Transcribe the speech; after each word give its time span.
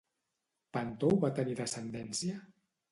Pàntou 0.79 1.21
va 1.27 1.33
tenir 1.41 1.57
descendència? 1.63 2.45